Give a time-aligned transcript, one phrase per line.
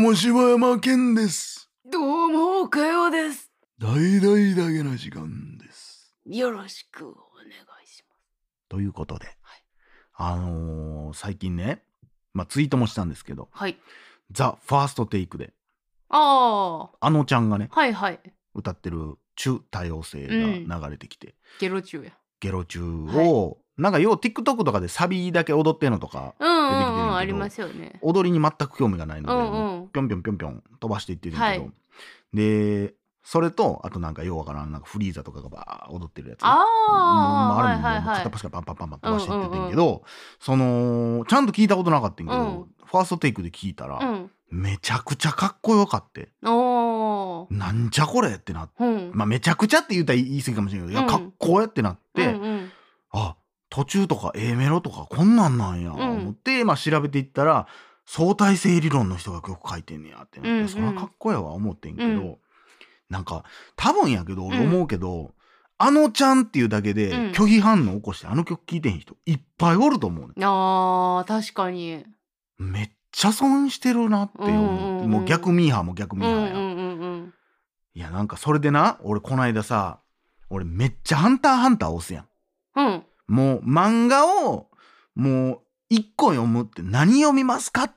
[0.00, 1.68] うも柴山健です。
[1.84, 3.50] どうも岡代です。
[3.78, 6.14] 大々だけな時間です。
[6.24, 7.50] よろしくお願
[7.84, 8.14] いしま
[8.70, 9.26] ということで、
[10.14, 11.82] あのー最近ね、
[12.32, 13.76] まあツイートもしたんですけど、すはい。
[14.32, 15.52] ザ・ファーストテイクで、
[16.08, 18.20] ああのちゃんがね、あはいはい。
[18.54, 22.12] 歌ってる中多様性が流れてきて、ゲロ中や。
[22.40, 27.98] ゲロ中を、なんかよう TikTok とかでサビだけ踊ってんのとか、うんうん出てきてるんうんありますよね。
[28.02, 31.72] 踊りに全く興味がないので、うんうんぴょんぴょんぴょんぴょん飛ばしていってるんやけど、はい。
[32.32, 36.38] でそれとあとなんかようわからんなんかフリーザとかがバー踊ってるやつ。
[36.42, 38.16] あああれももうはいはいはい。
[38.18, 40.02] 片っ端からパンパンパンパン飛ばしていっててんけど、
[40.40, 52.72] そのちゃんと聞いたことなかったんやけど、うんファーストテイクで聞いたら、うんめちゃくちゃかっこよかってなんじゃこれってなって、うんまあ、めちゃくちゃって言ったら言い過ぎかもしれないけど、いやうんかっこえってなって、うんうん
[53.12, 53.36] あ
[53.68, 57.68] 途中とか A メロとかこんなんなんや、ん思って、まあ、調べていったら
[58.06, 60.68] 相対性理論の人が曲書いてんねやってなって、うんうん。
[60.68, 62.36] そりゃかっこええわ思ってんけど、うん。
[63.08, 63.44] なんか
[63.76, 64.74] 多分やけど俺うん。
[64.74, 65.32] 思うけど、
[65.78, 67.30] あのちゃんっていうだけでうん。
[67.32, 72.04] 拒否反応起こしてあの曲聴いてへん人いっぱいおると思うねあー確かに。
[72.58, 75.10] めっちゃ損してるなって思う,、うんうんうん。
[75.10, 77.34] もう逆ミーハーも逆ミーハーや、うんうんうんうん
[77.92, 79.98] いやなんかそれでな俺こないださ
[80.48, 82.26] 俺めっちゃ「ハンターハンター」押すやん。
[82.76, 83.02] うん。
[83.26, 84.68] もう漫画を
[85.16, 87.94] もう一個読むって何読みますかって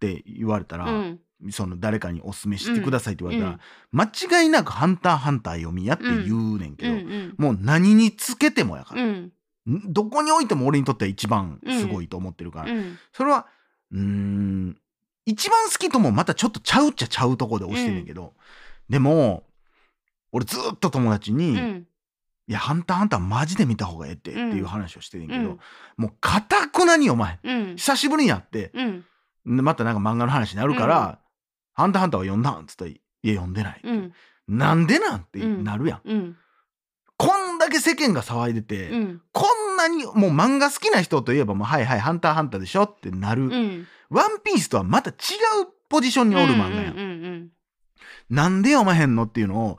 [0.00, 1.20] 言われたら、うん。
[1.50, 3.60] その誰かにおすすめしてくださいって言われたら、うん。
[3.92, 9.02] 間違いなく「ハンターハンター」読みやって言うねんけうど、もう何につけてもやから、
[9.66, 12.98] どこにおいても俺にとっては一番すごいと思ってるから、うん。
[13.12, 13.46] それは
[13.92, 14.78] うーん
[15.26, 18.34] 一番好きともまたちょっとちゃうっちゃちゃうとこで押してんねんけど、
[18.88, 19.44] でも
[20.32, 21.86] 俺ずっと友達に「うん。
[22.48, 24.56] いやハンターハンターマジで見た方がええって」ってうん。
[24.56, 25.58] いう話をしてんねんけど、うん
[25.96, 27.76] もうかたくなに読まへんうん。
[27.76, 29.00] 久しぶりにやってうん。
[29.00, 29.04] で
[29.46, 31.20] またなんか漫画の話になるから
[31.72, 34.12] 「ハンターハンターは読んだん?」っつったら「いや読んでない」うん。
[34.48, 36.36] なんでなんってなるやん、うん。
[37.16, 39.22] こんだけ世間が騒いでて、うん。
[39.32, 43.86] こんなにもう漫画好きな人といえばもうはいはいハンターハンターでしょってなる、うん。
[44.08, 45.16] ワンピースとはまた違う
[45.88, 47.50] ポジションにおる漫画やん、
[48.30, 49.78] なんで読まへんのっていうのを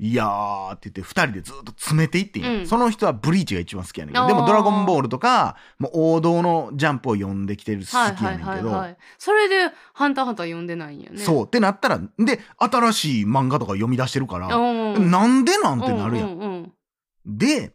[0.00, 2.66] いやーって言って二人でずっと詰めていってうん。
[2.66, 4.26] その人はブリーチが一番好きやねんけど。
[4.28, 11.18] でもドラゴンボールとかもう王道のジャンプを読んできてる好きはいやねんけど、はいはいはいそれで「ハンターハンター」読んでないんやね。
[11.18, 16.28] そうってなったらで新しい漫画とか読み出してるから、うんなんでなんてなるやん。
[16.28, 16.72] うんうん
[17.26, 17.74] で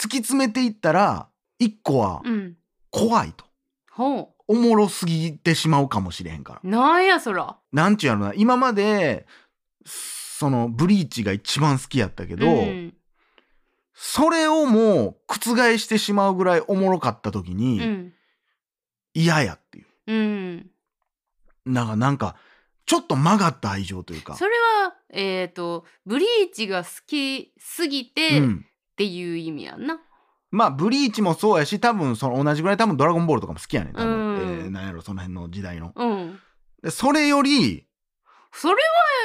[0.00, 1.28] 突き詰めていったら
[1.58, 2.32] 一個はうん。
[2.32, 2.56] うん
[2.92, 3.44] 怖いと。
[3.92, 6.60] ほおもろすぎてしまうかもしれへんから。
[6.64, 7.56] うなんやそら。
[7.72, 8.32] なんちゅうやろな。
[8.34, 9.26] 今まで
[10.40, 12.94] そのブリーチが一番好きやったけど、うん。
[13.92, 18.12] それをもう覆してしまうぐらいおもろかった時うにん。
[19.12, 19.86] 嫌やっていう。
[20.06, 20.70] うん。
[21.66, 22.36] なんかなんか
[22.86, 24.34] ちょっと曲がった愛情というか。
[24.34, 24.52] それ
[24.82, 28.66] はえっとブリーチが好きすぎてっうん。
[28.96, 30.00] ていう意味やんな。
[30.50, 33.92] まあブリーチもそうやし多分その同じぐらい多分ドラゴンボールとかも好きやねん。
[33.92, 34.36] 多分、うん。
[34.38, 35.92] えーなんやろその辺の時代の。
[35.94, 36.38] うん。
[36.82, 37.86] でそれより
[38.52, 38.74] それ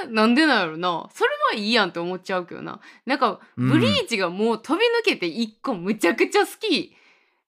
[0.03, 1.09] はなんでなんやろな。
[1.13, 2.79] それはいいやんって思っちゃうけどな。
[3.05, 3.69] なんかうん。
[3.69, 6.95] ブリーチがもう飛び抜けて一個むちゃくちゃ好き。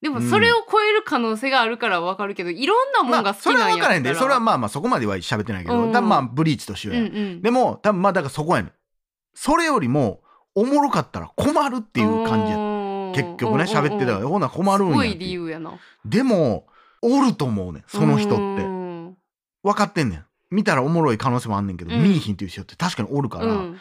[0.01, 4.15] でもそれを超える可能性があるからわかるけどいろんなもんが好きそれはなんやったら、分からへんで。
[4.15, 5.91] それはまあまあそこまでは喋ってないけど、うん。
[5.91, 7.41] 多分まあブリーチと一緒や、うんうん。
[7.41, 8.71] でも多分まあだからそこやねん。
[9.33, 10.21] それよりも
[10.55, 15.73] おもろかったら困るっていう感じやや結局ね喋ってたからほな困るんすごい理由やな。
[16.05, 16.67] でも
[17.01, 17.83] おると思うねん。
[17.87, 18.41] その人って。
[18.41, 19.17] うん。
[19.63, 22.03] 分かってんねん見たらおもろい可能性もあんねんけど、うん。
[22.03, 23.79] 見いひんっていう人って確かにおるから、うん。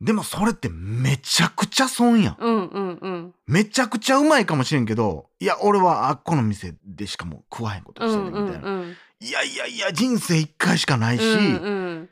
[0.00, 2.36] でもそれってめちゃくちゃ損やん。
[2.38, 3.34] うんうんうん。
[3.46, 8.96] めちゃくちゃうまいかもしれんけどいや俺はあっこの店でしかも食わへんことうしてるみたいな、んうんうん。
[9.20, 12.10] いやいやいや人生一回しかないし、うんうん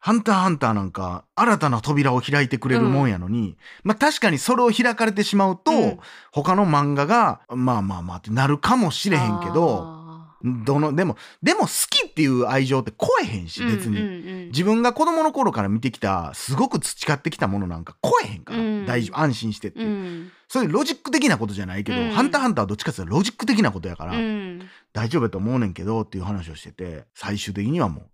[0.00, 5.98] ハンターハンターなんか新たな扉を開いてくれるもんやのに、まあ確かにそれを開かれてしまうと、うん。
[6.30, 10.03] 他の漫画がまあまあまあってなるかもしれへんけどあ
[10.44, 14.12] どのでもでも好きっていう愛情って超えへんしー別に、うんうん。
[14.12, 18.86] うん自分が子供の頃から見てきたすごく培ってきたものなんか超えへんから、うん。
[18.86, 20.32] 大丈夫安心してっていう、うん。
[20.46, 22.10] そういうロジック的なことじゃないけど、うん。
[22.10, 24.60] ハンターハンターはどっちかっていうとロジック的なことやから、うん。
[24.92, 28.04] 大丈夫やと思うねんけどっていう話をしてて最終的にはもう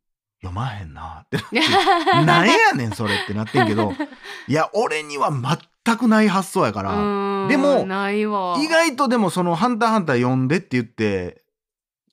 [0.41, 1.61] 読まへんなってなって
[2.25, 3.93] なんやねんそれってなってんけど
[4.49, 7.49] いや俺には全くない発想やから、うん。
[7.49, 8.57] でもないわ。
[8.59, 11.43] 意外とでもその「ハンターハンター」読んでって言って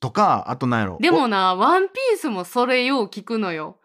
[0.00, 3.78] とかあとなんやろでもな、ワンピースもそれよう聞くのよ。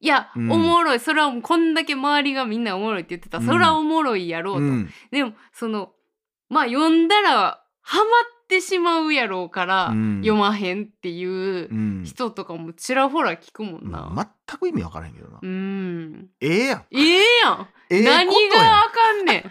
[0.00, 1.00] いや、うんおもろい。
[1.00, 3.38] それはもうこんだけ周りがみんなおもろいって言ってた。
[3.38, 4.60] うんそれはおもろいやろうと。
[4.62, 5.92] うんでも、その、
[6.48, 8.06] まあ読んだら、ハマっ
[8.50, 14.10] ってしまうやろうから、うん読まへんっていううん人とかもちらほら聞くもんな。
[14.12, 16.26] まあ全く意味わからへんけどな、うん。
[16.40, 17.68] ええやんええやん。
[17.90, 19.44] ええ何があかんねん。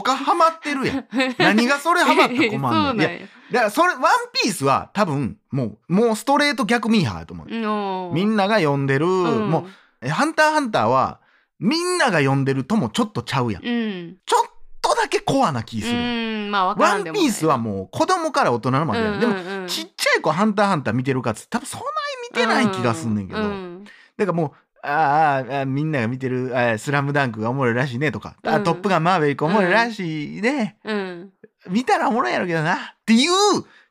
[0.00, 1.06] 他ハマってるやん。
[1.36, 2.96] 何がそれハマったら困ん。
[2.96, 3.08] ねん。
[3.18, 4.00] いやだからそれワン
[4.42, 9.50] ピースは多分もうもうストレート逆ミーハーやと思う、のみんなが読んでる、うん。
[9.50, 9.66] もう
[10.00, 11.20] えハンターハンターは
[11.58, 13.66] みんなが読んでるともちょっとちゃうやん。
[13.66, 14.16] うん。
[14.24, 14.50] ちょっ
[14.80, 16.50] とだけコアな気するやん、うん。
[16.50, 19.68] まあわからワンんでもないピースはもう子供から大人までやん、でもうんうんうん。
[19.68, 21.90] ちっちゃい子ハンターハンター見てるかっつって多分そんなに
[22.30, 23.84] 見てない気がすんねんけど、うん。
[24.16, 24.52] だからもう
[24.82, 31.32] あーあみんなが見てるあースラムダンクがおもろいらしいねとか、あうんトップガンマーヴェリックおもろいらしいね、うん。
[31.68, 33.30] 見たらおもろいやろうけどなっていう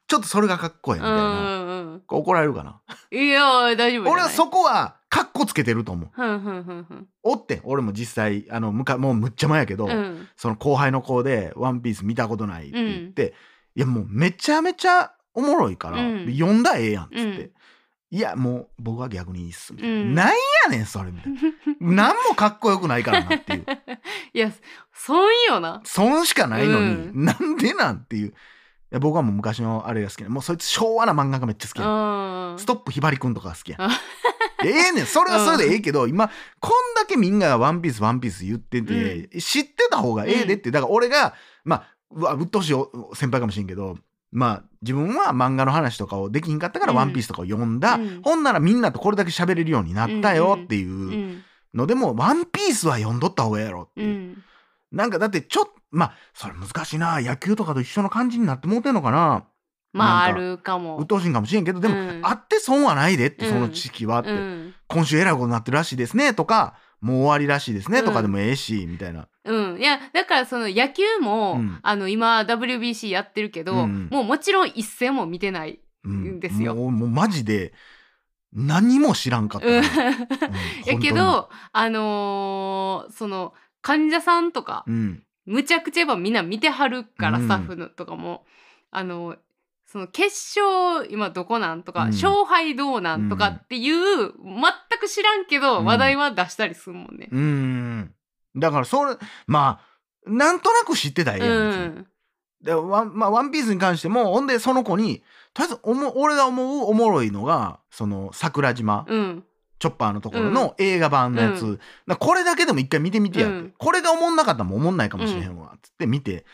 [0.08, 2.82] ちょっとそれがかっこいいみたいな、うんうん怒られるかな？
[3.12, 3.18] うん。
[3.18, 3.42] いや
[3.76, 4.12] 大丈夫。
[4.12, 7.08] 俺はそこはかっこつけてると思う。
[7.24, 10.28] おってん俺も実際あのむかもうむっちゃ前やけど、うん。
[10.36, 13.34] その後輩の子で「ワンピース見たことない」って言って、
[13.76, 17.52] いやもうめちゃめちゃおもろいから、うん読んだらええやんっつって、うん
[18.14, 20.16] いやもう僕は逆にいいっすみたいな、うん。
[20.16, 20.34] なんや
[20.70, 21.34] ねんそれみたい
[21.80, 22.06] な。
[22.08, 23.66] なんもかっこよくないからなっていう。
[24.34, 24.52] いや、
[24.94, 25.18] 損
[25.48, 25.82] よな。
[25.86, 28.28] 損しかないのに、うなんでなんっていう。
[28.28, 28.32] い
[28.92, 31.88] や僕はもう昔のあれが好きなもうそいつ昭和な漫画がめっちゃ好きうや、
[32.56, 32.60] ん。
[32.60, 33.90] ストップひばりくんとかが好きやあ。
[34.66, 35.06] ええねん。
[35.06, 36.30] それはそれでええけど、今
[36.60, 40.70] こんだけみんなが「ワンピースワンピース言ってて、知ってた方がええでって。
[40.70, 41.34] だから俺が
[41.64, 43.98] まあうっとうしいお先輩かもしれんけど
[44.32, 46.98] まあ自分は漫画の話とかをできひんかったから「うん。
[46.98, 48.22] ワンピースとかを読んだ、うん。
[48.24, 50.92] ほんならみんなとこれだけ喋れるようになったよっていう。
[50.92, 51.44] うん
[51.74, 54.44] のでも「ワンピースは読んどった方がええやろっていう、うん。
[54.92, 59.46] なんかだってちょっとまあそれ難しいな野球とかと一緒の感じになってもうてんのかな。
[59.94, 60.98] まあ、あるかも。
[60.98, 61.08] 鬱。
[61.08, 62.20] 陶しいんかもしれんけどでも、うん。
[62.24, 64.74] あって損はないでってうんその知識はって、うん。
[64.88, 68.06] 今週えらいことになってるらしいですねとかもう終わりらしいですねうん。
[68.06, 69.28] とかでもええし、みたいな。
[69.44, 71.80] うん、いやだからその野球も、うん。
[71.82, 76.76] あの今 WBC やってるけど、うんもうもちろん一戦も見てない、うんですよ。
[76.76, 77.74] もうもうマジで
[78.54, 79.76] 何も知らんかったうん。
[79.78, 79.84] うん。
[80.86, 85.24] やけどあのーその患者さんとか、本当にうん。
[85.48, 87.46] むちゃくちゃやっぱみんな見てはるから、うん。
[87.46, 88.46] スタッフのとかも
[88.92, 89.38] あの
[89.92, 92.12] その決勝今どこなんとか、うん。
[92.12, 94.32] 勝敗どうなんとかっていう、全
[95.00, 95.86] く知らんけど、うん。
[95.86, 97.28] 話題は出したりするもんね。
[97.32, 98.14] うん。
[98.56, 99.16] だからそれ
[99.48, 99.82] ま
[100.26, 102.08] あなんとなく知ってたらええうやん
[102.62, 105.24] でワン,、まあ、ワンピースに関してもほんでその子に
[105.54, 109.44] とりあえずおも俺が思うおもろいのがその桜島、うん。
[109.80, 111.80] チョッパーのところの映画版のやつ、うん。
[112.20, 113.74] これだけでも一回見てみてやって、うん。
[113.80, 115.76] これがおもんなかったらもうおもんないかもしれへんわ。
[115.82, 116.46] つって見て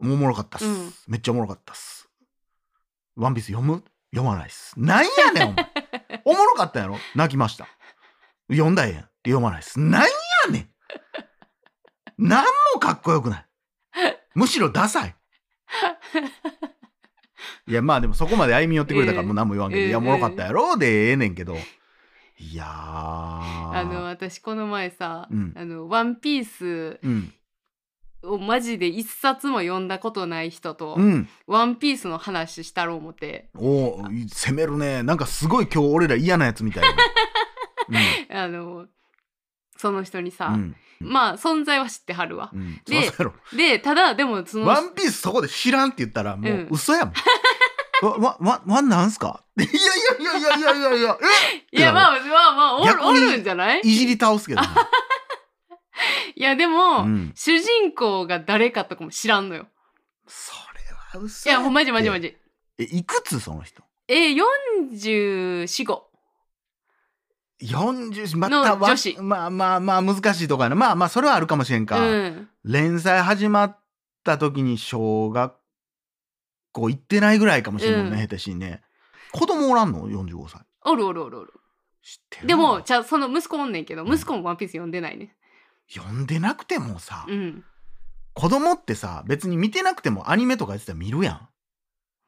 [0.00, 0.92] おもろかったっす、うん。
[1.08, 2.03] めっちゃおもろかったっす
[3.16, 3.84] ワンピース読む？
[4.14, 4.74] 読まないっす。
[4.78, 5.66] なんやねんお前。
[6.24, 6.98] おもろかったやろ？
[7.14, 7.66] 泣きました。
[8.50, 9.08] 読んだらええやん。
[9.26, 9.80] 読まないっす。
[9.80, 10.08] なんや
[10.50, 10.70] ね
[12.18, 12.28] ん。
[12.28, 12.44] なん
[12.74, 13.46] もかっこよくない。
[14.34, 15.14] むしろダサい。
[17.66, 19.88] いやまあでもそこまで歩み寄ってくれたからもう何も言わんけど、うん。
[19.88, 20.76] いやおもろかったやろ？
[20.76, 21.56] でええねんけど。
[22.36, 22.68] いやー。
[22.68, 25.54] あの私この前さ「うん。
[25.56, 27.32] あのワンピースうん
[28.26, 31.28] をマジで一冊も読んだことない人と、うん。
[31.46, 33.48] ワンピースの話したろう思って。
[33.56, 35.02] おー攻めるね。
[35.02, 36.88] なんかすごい今日俺ら嫌なやつみたいな。
[38.44, 38.86] あの
[39.76, 40.54] その人にさ、うん。
[40.54, 42.50] うんまあ存在は知ってはるわ。
[42.54, 42.80] うん。
[42.86, 43.34] でそうやろ。
[43.52, 47.14] でただでもそのワンピースそこで知らんって言ったらもううん嘘やもん。
[48.06, 49.42] わ、わ、わ、わなんすか？
[49.58, 49.72] い やい
[50.24, 51.18] やいやいやいやいやいや、
[51.72, 53.78] いやまあまあまあおるお逆にるんじゃない？
[53.84, 54.68] えいじり倒すけどね。
[56.36, 59.66] いやでも、うん主人公が誰かとかも知らんのよ。
[60.26, 62.28] それは嘘いやほんまじまじまじ。
[62.28, 62.36] じ。
[62.78, 63.82] え、いくつその人？
[64.08, 64.36] えー、
[64.90, 66.00] 44、5。
[67.62, 72.48] 40まのたわ女子まあまあまあ難しいとかやなまあまあそれはあるかもしれんか、うん。
[72.64, 73.78] 連載始まっ
[74.24, 75.54] た時に小学
[76.72, 78.82] 校行ってないぐらいかもしれんもんね、うん下手しにね
[79.32, 81.52] 子供おらんの？45歳おるおるおるおる。
[82.02, 85.34] 知ってるでもじゃあその息子おんねんけどうん息子もワンピース読んでないね。
[85.92, 87.64] 読んでなくてもさ、うん。
[88.32, 91.48] 子供ってさ別に見てなくてもアニメとかやってたら見るやん。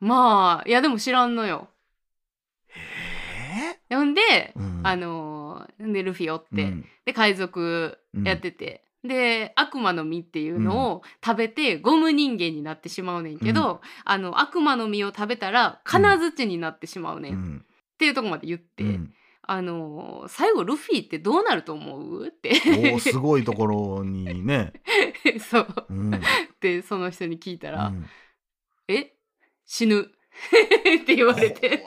[0.00, 1.68] まあいやでも知らんのよ。
[3.90, 3.94] え。
[3.94, 4.80] ほんで、えうん。
[4.84, 6.84] あのーでルフィおって、うん。
[7.04, 17.64] で海賊やってて、で悪魔の実っていうのを食べてゴム人間になってしまうねんけど、あの悪魔の実を食べたら金槌になってしまうねん、っうん。
[17.98, 19.12] ていうとこまで言って、うん
[19.48, 22.26] あのー最後ルフィってどうなると思う？
[22.26, 22.50] って。
[22.50, 24.72] おーすごいところにね、
[25.38, 25.86] そう。
[25.88, 26.14] うん。
[26.14, 26.18] っ
[26.60, 28.06] てその人に聞いたら「うん。
[28.88, 29.14] え？
[29.64, 30.00] 死ぬ」
[31.02, 31.84] って言われて。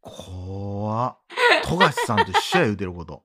[0.00, 1.18] 怖っ。
[1.64, 3.22] 富樫さんと一緒や言うてること。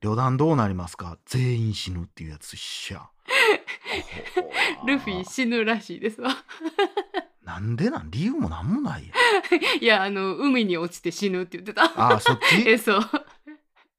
[0.00, 1.18] 旅団どうなりますか？
[1.24, 3.08] 全員死ぬっていうやつ一緒や。
[4.98, 6.30] フィ死ぬらしいですわ
[7.44, 8.10] なんでなん？
[8.10, 9.58] 理由もなんもないや。
[9.58, 11.84] ん いやあの海に落ちて死ぬって言ってた。
[11.84, 12.64] あーそっち？
[12.68, 13.00] えそう。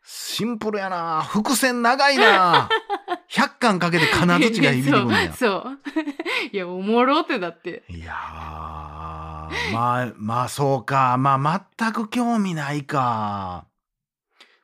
[0.07, 1.21] シンプルやな。
[1.23, 2.69] 伏線長いな。
[3.29, 5.33] 100巻かけて金槌が響くんねや。
[5.33, 5.63] そう。
[5.63, 5.79] そう。
[6.51, 7.83] いやおもろってだって。
[7.89, 8.15] いやー。
[9.73, 11.17] まあまあそうか。
[11.17, 13.65] まあ全く興味ないか。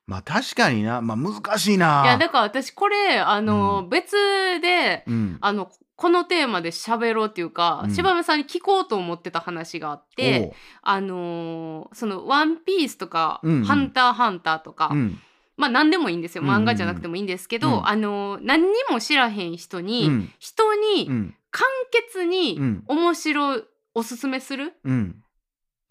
[0.06, 1.02] まあ確かにな。
[1.02, 2.04] まあ難しいな。
[2.06, 4.16] いやだから私これあの、う別
[4.62, 5.38] でうん。
[5.42, 5.72] あの
[6.02, 7.94] このテーマで喋ろうっていうか、うん。
[7.94, 13.64] 柴間さんに聞こうと思ってた話があってあのーその「ワンピースとか「うんうん。
[13.66, 15.20] ハンターハンター」とか、おううん。
[15.58, 16.42] まあ何でもいいんですよ。
[16.42, 16.62] うんうんうん。
[16.64, 17.88] 漫画じゃなくてもいいんですけど、うん。
[17.88, 20.34] あのー何にも知らへん人に、うん。
[20.40, 21.36] 人にうん。
[21.52, 22.84] 簡潔にうん。
[22.88, 25.24] 面白いおすすめするうん。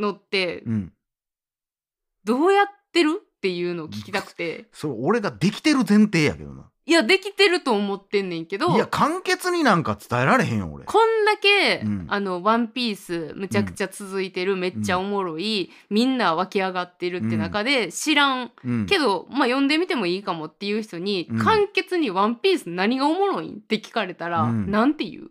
[0.01, 0.93] のってうん。
[2.25, 3.21] どうやってる？
[3.23, 4.67] っていうのを聞きたくて。
[4.73, 10.87] それ俺ができてる前提やけどないやできてると思ってんねんけどいや簡潔になんか伝えられへんよ俺。
[10.87, 12.07] こんだけ、うん。
[12.09, 18.51] あのワンピースむちゃくちゃ続いてる、めっちゃおもろい、みんな湧き上がってるって中で、知らん。
[18.65, 18.87] うん。
[18.87, 21.39] けど、まあ読んでみてもいいかもっていう人に、うん。
[21.39, 23.57] 簡潔にワンピース何がおもろいん？
[23.57, 24.71] って聞かれたら、うん。
[24.71, 25.29] なんて言う？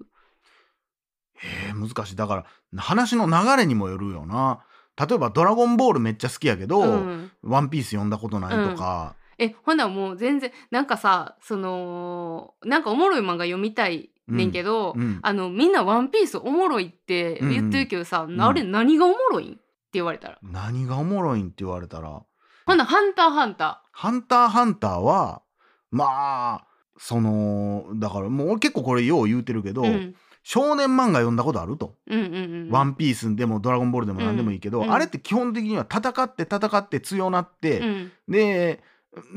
[1.44, 2.16] えー難しい。
[2.16, 2.46] だから
[2.78, 4.64] 話の流れにもよるよな。
[4.98, 7.32] 例えば「ドラゴンボール」めっちゃ好きやけど「うん。
[7.42, 18.40] ワンピース読んだことないとか、えほんならもう全然なんかさそのなんかおもろい漫画読みたいねんけど、うんあのみんな「ワンピースおもろいって言ってるけどさ、ん。
[18.40, 19.54] あれ何がおもろいん？
[19.54, 19.62] って
[19.94, 20.38] 言われたら。
[20.44, 21.46] 何がおもろいん？
[21.46, 22.22] って言われたら。
[22.68, 25.42] ほんならハンターハンタ「ハンターハンター」は
[25.90, 26.06] ま
[26.62, 26.68] あ
[26.98, 29.88] そのだからもう俺結構これよう言うてるけど、ー。
[29.88, 30.16] うん。
[30.42, 31.96] 少年漫画読んだことあると。
[32.08, 34.92] うんうんうん、ワンピースでもドラゴンボールでも何でもいいけど、うん。
[34.92, 38.12] あれって基本的には戦って戦って強なって、うん。
[38.28, 38.82] で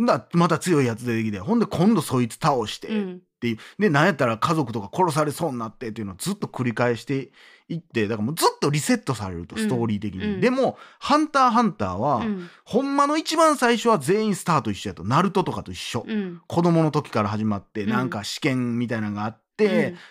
[0.06, 3.14] だまた強いやつ出てきてほんで今度そいつ倒して、うん。
[3.16, 3.58] っていう。
[3.78, 7.32] でなんやったら家族とか殺されそうになってっていうのをずっと繰り返して
[7.68, 9.62] いってだからもうずっとリセットされるとうん。
[9.62, 10.40] ストーリー的に、うん。
[10.40, 12.48] でも「ハンターハンターは」うん。
[12.64, 15.04] ほんまの一番最初は全員スタート一緒やと。
[15.04, 16.40] ナルトとかと一緒、うん。
[16.46, 17.90] 子供の時から始まってうん。
[17.90, 19.41] なんか試験みたいなのがあって、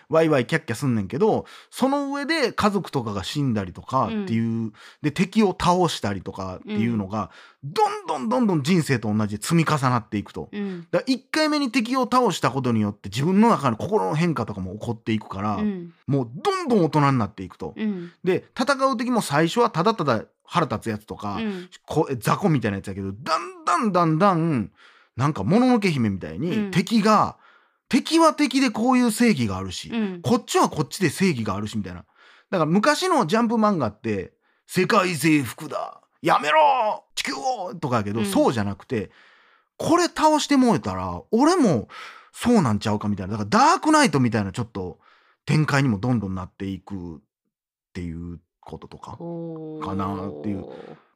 [0.10, 7.31] ワイワイキャッキャすんねんけどその上で家族とかが死んだりとかっていう、で敵を倒したりとかっていうのが、
[7.63, 10.50] どんどんどんどん人生と同じで積み重なっていくと。
[10.51, 10.88] うん。
[10.89, 15.93] だ1回目に敵を倒したことによって自分の中の心の変化とかも起こっていくから、うん。
[16.08, 17.74] もうどんどん大人になっていくと。
[17.75, 18.12] うん。
[18.24, 21.70] で戦う敵も最初はただただ腹立つやつとか、うん。
[21.86, 24.72] こ雑魚みたいなやつやけどだんだんだんだん
[25.15, 26.72] なんかもののけ姫みたいに、うん。
[26.72, 27.38] 敵が
[27.91, 32.05] 敵は敵でこういう正義があるし、うんこっちはこっちで正義があるしみたいな。
[32.50, 34.33] だから昔のジャンプ漫画って
[34.65, 39.12] 「世界征服だやめろ地球を!」とかやけど、うんそうじゃなくて
[39.75, 41.89] これ倒してもえたら俺も
[42.31, 45.00] そうなんちゃうかみたいなだからダークナイトみたいなちょっと
[45.45, 47.19] 展開にもどんどんなっていくっ
[47.93, 49.17] ていうこととか。
[49.86, 50.65] かなっていう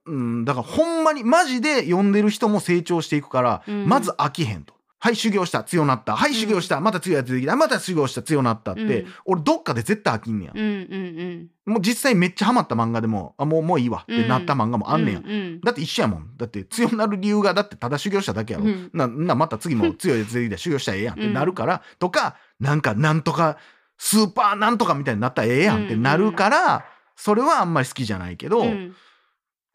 [0.08, 4.75] うん、だからほんまにマジで読んでる人も成長していくから、うんまず飽きへんと。
[5.06, 5.64] はい修行した。
[5.64, 6.16] 強なった。
[6.16, 7.56] はい修行した、また強いやつ出てきた。
[7.56, 8.24] また修行した。
[8.24, 9.08] 強なったって、うん。
[9.26, 15.22] 俺どっかで絶対飽きんねや、もう実際めっちゃハマった漫画でもあもうもういいわってなった漫画もうんあんねや、
[15.64, 16.36] だって一緒やもん。
[16.38, 18.90] だって強なる理由がだってただ修行しただけやろ、うん。
[18.94, 23.58] ななまた次も強いやつ出てきたら修行したらええやんって なるから、とかなんかなんとか
[24.00, 26.86] スーパーなんとかみたいになったらええやんってなるから、
[27.16, 28.96] それはあんまり好きじゃないけど、うん。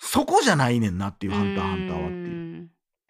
[0.00, 2.68] そこじゃないねんなっていう「ハンターハンターは」っていう。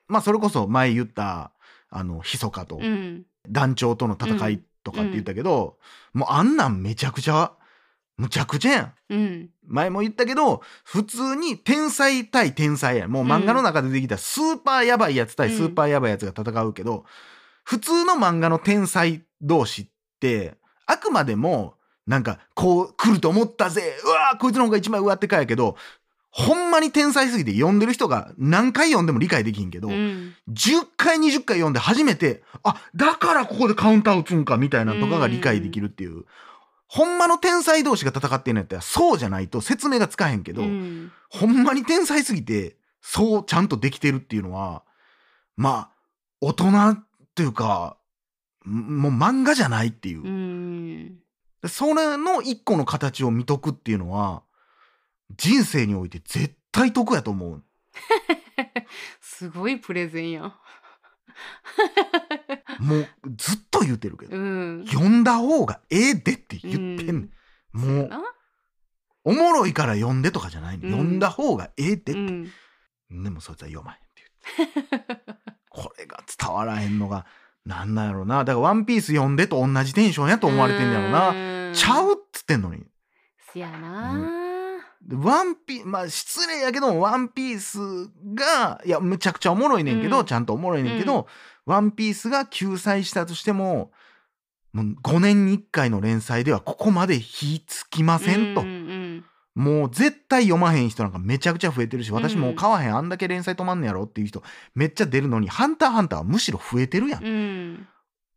[0.08, 1.52] まあそれこそ前言った
[1.90, 2.76] あの密かと。
[2.76, 3.24] うん。
[3.48, 5.78] 団長との戦いとかって言ったけど、
[6.12, 7.52] もうあんなんめちゃくちゃ
[8.16, 8.94] むちゃくちゃやん。
[9.08, 9.50] うん。
[9.66, 13.10] 前も言ったけど普通に天才対天才やん。
[13.10, 17.04] もう漫画の中でできたスーパーやばいやつ対スーパーやばいやつが戦うけど、
[17.64, 19.86] 普通の漫画の天才同士っ
[20.20, 20.54] て
[20.86, 21.74] あくまでも
[22.06, 23.94] なんかこう来ると思ったぜ。
[24.04, 25.76] うわーこいつの方が一枚上ってかやけど
[26.32, 30.34] ほんまに天才すぎて読んでる人が何回読んでも理解できひんけど、うん。
[30.48, 36.24] 10回20回読んで初めてあだからここでカウンター打つんかみたいなのとかが理解できるっていう、
[36.86, 41.12] ほんまの天才同士が戦ってんのやったらそうじゃないと説明がつかへんけど、うん。
[41.30, 44.84] ほんまに天才すぎてそうちゃんとできてるっていうのは
[45.56, 45.90] まあ
[46.40, 47.96] 大人っていうか
[48.66, 51.18] んもう漫画じゃないっていう、うん。
[51.60, 54.42] でそれの一個の形を見とくっていうのは
[55.36, 57.64] 人生において絶対得やと思う。
[59.20, 60.54] すごいプレゼンやん。
[62.80, 64.86] もうずっと言うてるけど、うん。
[64.86, 67.08] 読んだ方がええでって言ってんねん。
[67.08, 67.30] うん
[67.72, 68.20] もうな
[69.22, 72.52] おもろいから読んでとかじゃないの、うん読んだ方がええでって、うん。
[73.22, 75.34] でもそいつは読まへんって言って
[75.68, 77.26] これが伝わらへんのが
[77.64, 81.32] なんなんやろなだから「ワンピース読んでと同じテンションやと思われてんやろな。
[81.32, 82.84] なうんちゃうっつってんのに
[83.52, 84.49] せやな、で
[85.08, 87.78] ワンピまあ失礼やけどワンピース
[88.34, 90.24] がいやむちゃくちゃおもろいねんけど、うん。
[90.26, 91.26] ちゃんとおもろいねんけど、
[91.64, 93.92] ワンピースが救済したとしても
[94.72, 104.44] もう5年に1回の連載ではここまで火つきませんと、うんうんもう絶対読まへん人なんかめちゃくちゃ増えてるし私もうん買わへんあんだけ連載止まんねやろっていう人
[104.76, 107.88] めっちゃ出るのに「ハンターハンター」はむしろ増えてるやん、うん。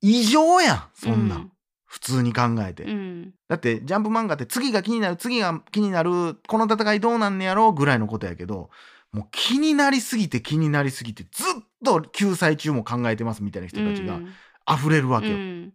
[0.02, 1.36] 異常やんそんな。
[1.38, 1.52] ん、うん
[1.94, 3.34] 普通に考えて、うん。
[3.48, 8.72] だってジャンプ漫画って次が気になる次が気になるこの戦いどうなんねやろぐらいのことやけど
[9.12, 14.20] もう気になりすぎて気になりすぎてずっと救済中も考えてますみたいな人たちが
[14.68, 15.36] 溢れるわけよ。
[15.36, 15.74] うん。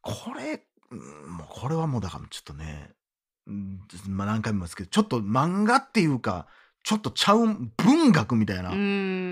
[0.00, 0.98] これ、うん
[1.36, 2.92] もうこれはもうだからちょっとね、
[3.46, 6.46] うんまあ、何回も言いますけどちょっと漫画っていうか
[6.82, 7.46] ちょっとちゃう
[7.76, 9.25] 文学みたいな、うん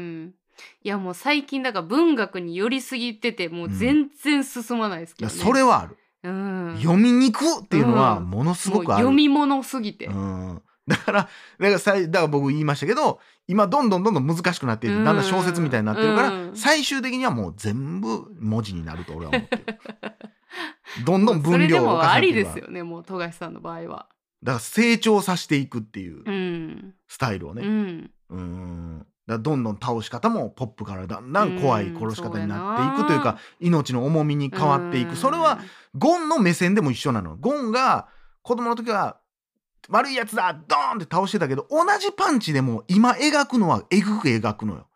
[0.83, 8.31] いやもう最近だから文学に寄りすぎててもう全然進まないですけどね、それはある、うん、読みにくっていうのはうん。
[8.31, 9.03] ものすごくある。
[9.03, 10.63] 読み物すぎて、うん。
[10.87, 11.29] だから、だか
[11.59, 16.57] らさいだから僕言いましたけど、今どんどんどんどん難しくなってだんだん小説みたいになってるから、うん。
[16.57, 19.65] 最終的にはもう全部文字になると俺は思ってる。
[21.05, 24.09] どんどん分量を重もありですよねもう富樫さんの場合は。
[24.43, 26.95] だから成長させていくっていううん。
[27.09, 27.63] スタイルをうね。
[27.63, 28.11] ん。
[28.31, 29.07] うん。
[29.27, 35.17] だどんどん倒し方もポップからだんだん怖い殺し方になっていうんくというか、命の重みに変わっていく。
[35.17, 35.59] それは
[35.97, 37.37] ゴンの目線でも一緒なの。
[37.37, 38.09] ゴンが
[38.43, 39.19] 子供の時は
[39.89, 44.89] 悪いやつだドーンって倒してたけど同じパンチでも今描くのはえぐく描くのよ。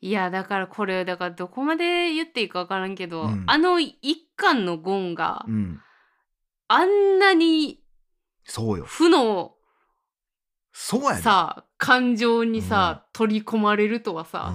[0.00, 5.80] いやだからこれだからどこまで言っていいか分からんけど、うんあの一巻のゴンがうん。
[6.66, 7.80] あんなに
[8.44, 8.84] そうよ。
[8.86, 9.54] 負の
[10.72, 11.22] そうやで。
[11.22, 14.54] さ感情にさ、取り込まれるとはさ、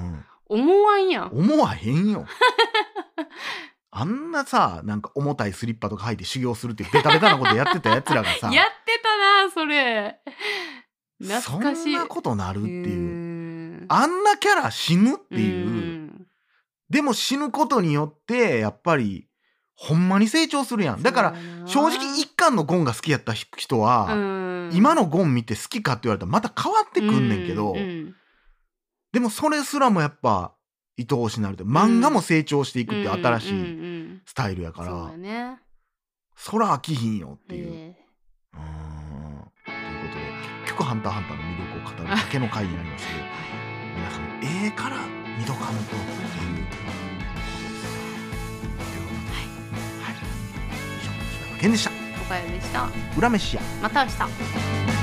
[0.50, 1.28] うん、思わんやん。
[1.28, 2.26] 思わへんよ。
[3.92, 8.50] あんなさなんか重たいスリッパとか履いて修行するってベタベタなことやってたやつらがさ。
[8.56, 10.22] やってたなそれ。
[11.22, 11.84] 懐かしい。
[11.84, 12.74] そんなことなるってう。
[12.74, 13.86] いう。
[13.90, 15.68] あんなキャラ死ぬっていう。
[15.68, 16.28] うん。
[16.90, 19.28] でも死ぬことによってやっぱり
[19.76, 21.04] ほんまに成長するやん。
[21.04, 21.36] だから
[21.66, 28.16] 正直一巻のゴンが好きやった人は、うん今のゴン見て好きかって言われたらまた変わってくんねんけど、うんうん
[29.14, 30.54] でもそれすらもやっぱ
[31.00, 33.64] 愛おしなるって漫画も成長していくって新しうんうい
[34.18, 35.60] んスタイルやから、そうやね
[36.36, 37.68] そら飽きひんよっていう。
[37.74, 37.96] え
[38.54, 38.60] うー。
[38.60, 38.64] ん
[39.66, 40.22] ということで
[40.66, 43.24] 結局「ハンターハンター」の魅力を語るだけの回になりましたけど
[43.96, 44.98] 皆さんええから
[45.38, 46.02] 見とかんとっていう。
[46.02, 47.88] ことです。
[48.78, 48.98] と
[49.32, 49.42] い。
[50.04, 50.16] はい、
[51.02, 52.07] 以上柴山健でした。
[52.28, 52.90] かよでした。
[53.18, 53.62] 裏飯屋。
[53.82, 54.97] また明日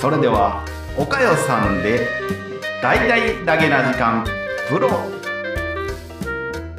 [0.00, 0.64] それでは
[0.96, 2.08] おかよさんで
[2.82, 4.24] 大々だけな時間
[4.70, 4.88] プロ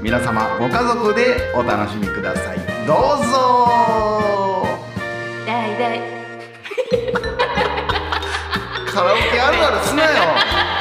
[0.01, 2.57] 皆様ご家族でお楽しみください。
[2.87, 4.65] どうぞ。
[5.45, 6.01] だいだい。
[8.91, 10.80] カラオケあるあるすなよ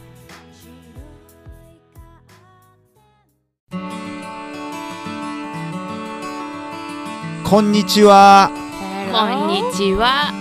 [7.51, 8.49] こんにちは。
[9.11, 10.31] こんにちは。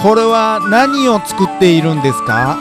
[0.00, 2.54] これは何を作っているんですか？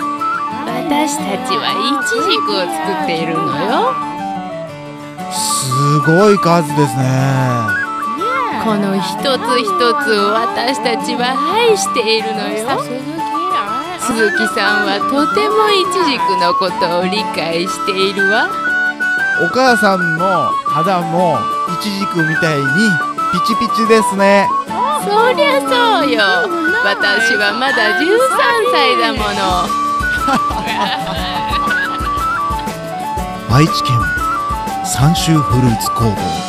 [0.66, 2.74] 私たちはイチジクを作
[3.06, 3.94] っているのよ。
[5.30, 5.70] す
[6.10, 7.06] ごい数ですね。
[8.66, 9.70] この一つ一
[10.02, 12.82] つを私たちは愛しているのよ。
[14.02, 18.50] 鈴木さんはとてもイチジクのことを理解しているわ
[19.40, 21.38] お母さんの肌も
[21.80, 22.66] イチジクみたいに
[23.32, 24.48] ピチピチですね。
[25.04, 26.24] そりゃそうよ。
[26.84, 28.08] 私はまだ13
[28.72, 29.70] 歳だもの。
[33.56, 34.00] 愛知県
[34.86, 36.47] 三州フルーツ工房